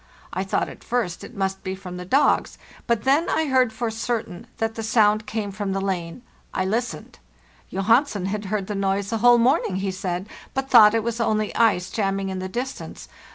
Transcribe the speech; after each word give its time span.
I 0.33 0.43
thought 0.43 0.67
at 0.67 0.83
first 0.83 1.23
it 1.23 1.35
must 1.37 1.63
be 1.63 1.75
from 1.75 1.97
the 1.97 2.05
dogs, 2.05 2.57
but 2.87 3.03
then 3.03 3.29
I 3.29 3.45
heard 3.45 3.71
for 3.71 3.91
certain 3.91 4.47
that 4.57 4.73
the 4.73 4.81
sound 4.81 5.27
came 5.27 5.51
from 5.51 5.73
the 5.73 5.79
lane. 5.79 6.23
I 6.55 6.65
listened. 6.65 7.19
Johansen 7.69 8.25
had 8.25 8.45
heard 8.45 8.65
the 8.65 8.73
noise 8.73 9.11
the 9.11 9.19
whole 9.19 9.37
morning, 9.37 9.75
he 9.75 9.91
said, 9.91 10.27
but 10.55 10.71
thought 10.71 10.95
it 10.95 11.03
was 11.03 11.21
only 11.21 11.55
ice 11.55 11.91
Jamming 11.91 12.29
in 12.29 12.39
the 12.39 12.49
distance. 12.49 13.09